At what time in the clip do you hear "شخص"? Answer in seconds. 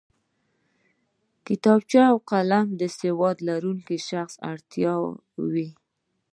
4.09-4.35